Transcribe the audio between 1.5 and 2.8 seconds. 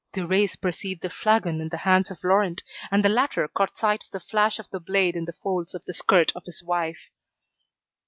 in the hands of Laurent,